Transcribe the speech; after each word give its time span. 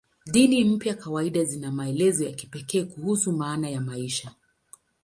Dini 0.25 0.63
mpya 0.63 0.95
kawaida 0.95 1.43
zina 1.43 1.71
maelezo 1.71 2.25
ya 2.25 2.31
kipekee 2.31 2.83
kuhusu 2.83 3.31
maana 3.31 3.69
ya 3.69 3.81
maisha. 3.81 4.31